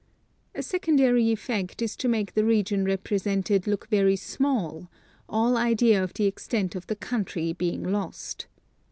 A 0.55 0.63
secondary 0.63 1.25
effect 1.31 1.79
is 1.79 1.95
to 1.97 2.07
make 2.07 2.33
the 2.33 2.43
region 2.43 2.85
rep 2.85 3.11
resented 3.11 3.67
look 3.67 3.87
very 3.89 4.15
small— 4.15 4.89
all 5.29 5.55
idea 5.57 6.03
of 6.03 6.15
the 6.15 6.25
extent 6.25 6.73
of 6.73 6.87
the 6.87 6.95
country 6.95 7.53
being 7.53 7.83
lost. 7.83 8.47